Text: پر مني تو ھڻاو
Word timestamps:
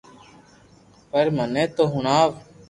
پر 1.11 1.25
مني 1.35 1.63
تو 1.75 1.83
ھڻاو 1.93 2.27